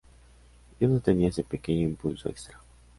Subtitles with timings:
[0.79, 2.59] Yo no tenía ese pequeño impulso extra.